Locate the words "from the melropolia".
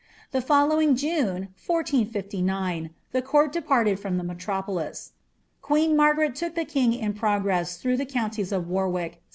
3.99-5.11